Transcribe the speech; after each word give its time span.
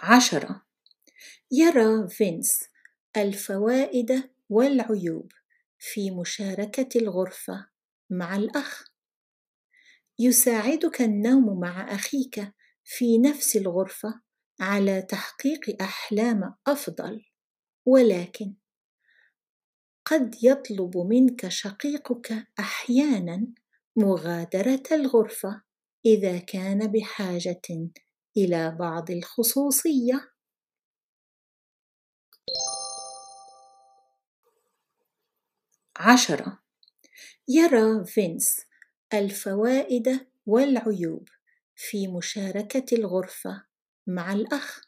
عشرة. 0.00 0.62
يرى 1.52 2.08
فينس 2.08 2.64
الفوائد 3.16 4.30
والعيوب 4.48 5.32
في 5.78 6.10
مشاركة 6.10 6.98
الغرفة 6.98 7.66
مع 8.10 8.36
الأخ. 8.36 8.84
يساعدك 10.18 11.02
النوم 11.02 11.60
مع 11.60 11.94
أخيك 11.94 12.52
في 12.84 13.18
نفس 13.18 13.56
الغرفة 13.56 14.20
على 14.60 15.02
تحقيق 15.02 15.82
أحلام 15.82 16.54
أفضل. 16.66 17.24
ولكن 17.86 18.54
قد 20.04 20.36
يطلب 20.42 20.96
منك 20.96 21.48
شقيقك 21.48 22.46
أحيانا 22.58 23.46
مغادرة 23.96 24.82
الغرفة 24.92 25.62
إذا 26.06 26.38
كان 26.38 26.86
بحاجة 26.86 27.60
إلى 28.38 28.70
بعض 28.70 29.10
الخصوصية. 29.10 30.32
عشرة 35.96 36.58
يرى 37.48 38.04
فينس 38.04 38.60
الفوائد 39.14 40.26
والعيوب 40.46 41.28
في 41.76 42.08
مشاركة 42.08 42.94
الغرفة 42.96 43.64
مع 44.06 44.32
الأخ 44.32 44.80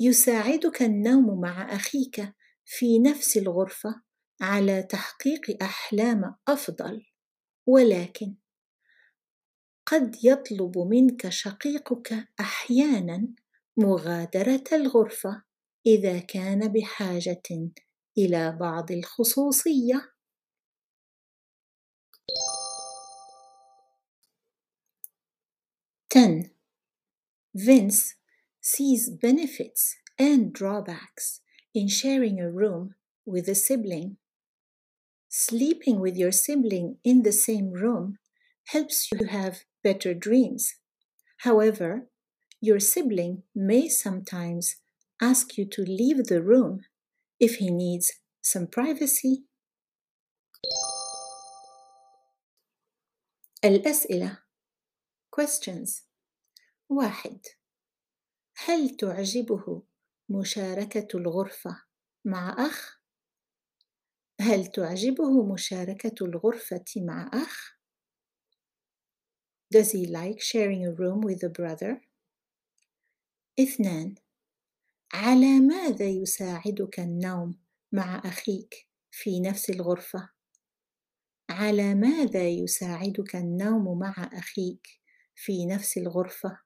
يساعدك 0.00 0.82
النوم 0.82 1.40
مع 1.40 1.74
أخيك 1.74 2.34
في 2.64 2.98
نفس 2.98 3.36
الغرفة 3.36 4.02
على 4.40 4.82
تحقيق 4.82 5.62
أحلام 5.62 6.34
أفضل 6.48 7.06
ولكن 7.66 8.34
قد 9.92 10.16
يطلب 10.24 10.78
منك 10.78 11.28
شقيقك 11.28 12.28
أحيانا 12.40 13.28
مغادرة 13.76 14.64
الغرفة 14.72 15.42
إذا 15.86 16.18
كان 16.18 16.68
بحاجة 16.68 17.70
إلى 18.18 18.56
بعض 18.60 18.92
الخصوصية. 18.92 20.12
10. 26.10 26.50
Vince 27.54 28.14
sees 28.62 29.10
benefits 29.10 29.96
and 30.18 30.54
drawbacks 30.54 31.40
in 31.74 31.88
sharing 31.88 32.40
a 32.40 32.50
room 32.50 32.94
with 33.26 33.46
a 33.46 33.54
sibling. 33.54 34.16
Sleeping 35.28 36.00
with 36.00 36.16
your 36.16 36.32
sibling 36.32 36.96
in 37.04 37.22
the 37.22 37.32
same 37.32 37.72
room 37.72 38.18
helps 38.68 39.10
you 39.12 39.26
have 39.26 39.64
better 39.82 40.14
dreams. 40.14 40.76
However, 41.38 42.08
your 42.60 42.80
sibling 42.80 43.42
may 43.54 43.88
sometimes 43.88 44.76
ask 45.20 45.58
you 45.58 45.64
to 45.66 45.82
leave 45.82 46.26
the 46.26 46.42
room 46.42 46.80
if 47.40 47.56
he 47.56 47.70
needs 47.70 48.12
some 48.40 48.66
privacy. 48.66 49.44
الأسئلة 53.64 54.38
questions 55.30 56.02
واحد 56.88 57.46
هل 58.56 58.96
تعجبه 58.96 59.82
مشاركة 60.28 61.08
الغرفة 61.16 61.82
مع 62.24 62.56
أخ؟ 62.58 63.00
هل 64.40 64.66
تعجبه 64.66 65.52
مشاركة 65.52 66.24
الغرفة 66.26 66.84
مع 66.96 67.30
أخ؟ 67.34 67.81
Does 69.72 69.92
he 69.92 70.04
like 70.04 70.42
sharing 70.42 70.84
a 70.84 70.92
room 70.92 71.22
with 71.22 71.42
a 71.42 71.48
brother? 71.48 72.02
اثنان 73.58 74.14
على 75.12 75.60
ماذا 75.60 76.04
يساعدك 76.04 77.00
النوم 77.00 77.58
مع 77.92 78.22
أخيك 78.24 78.88
في 79.10 79.40
نفس 79.40 79.70
الغرفة؟ 79.70 80.30
على 81.50 81.94
ماذا 81.94 82.48
يساعدك 82.48 83.36
النوم 83.36 83.98
مع 83.98 84.30
أخيك 84.32 84.86
في 85.34 85.66
نفس 85.66 85.98
الغرفة؟ 85.98 86.58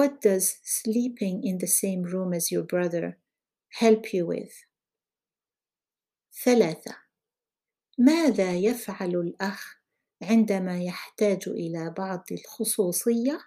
What 0.00 0.20
does 0.20 0.60
sleeping 0.62 1.42
in 1.42 1.58
the 1.58 1.66
same 1.66 2.02
room 2.04 2.32
as 2.32 2.52
your 2.52 2.62
brother 2.62 3.18
help 3.80 4.12
you 4.12 4.26
with? 4.26 4.54
ثلاثة 6.44 6.96
ماذا 7.98 8.54
يفعل 8.54 9.14
الأخ 9.14 9.85
عندما 10.22 10.82
يحتاج 10.82 11.48
إلى 11.48 11.94
بعض 11.98 12.24
الخصوصية؟ 12.32 13.40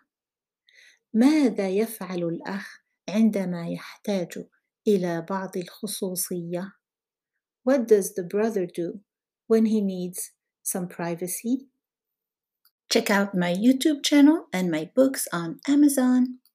ماذا 1.14 1.70
يفعل 1.70 2.24
الأخ 2.24 2.80
عندما 3.10 3.70
يحتاج 3.70 4.46
إلى 4.88 5.26
بعض 5.30 5.58
الخصوصية؟ 5.58 6.72
What 7.64 7.88
does 7.88 8.14
the 8.14 8.24
brother 8.24 8.66
do 8.66 9.02
when 9.48 9.66
he 9.66 9.82
needs 9.82 10.32
some 10.64 10.88
privacy? 10.88 11.68
Check 12.90 13.12
out 13.12 13.36
my 13.36 13.54
YouTube 13.54 14.04
channel 14.04 14.48
and 14.52 14.72
my 14.72 14.90
books 14.96 15.28
on 15.32 15.60
Amazon. 15.68 16.40